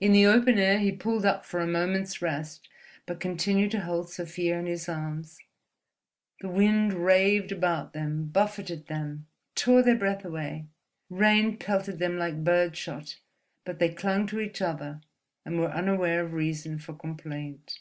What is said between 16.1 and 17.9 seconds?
of reason for complaint.